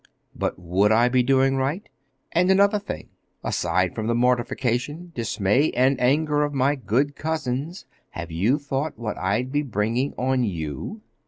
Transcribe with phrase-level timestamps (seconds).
[0.35, 1.87] "But would I be doing right?
[2.31, 8.57] And another thing—aside from the mortification, dismay, and anger of my good cousins, have you
[8.57, 11.01] thought what I'd be bringing on you?"